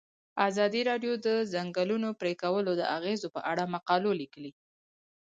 [0.47, 4.51] ازادي راډیو د د ځنګلونو پرېکول د اغیزو په اړه مقالو لیکلي.